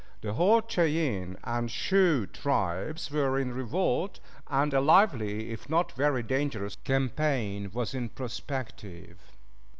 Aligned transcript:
The 0.21 0.33
whole 0.33 0.63
Cheyenne 0.67 1.37
and 1.43 1.69
Sioux 1.69 2.25
tribes 2.25 3.11
were 3.11 3.37
in 3.37 3.53
revolt, 3.53 4.19
and 4.47 4.73
a 4.73 4.81
lively, 4.81 5.51
if 5.51 5.69
not 5.69 5.91
very 5.91 6.23
dangerous, 6.23 6.75
campaign 6.83 7.69
was 7.71 7.93
in 7.93 8.09
prospective. 8.09 9.19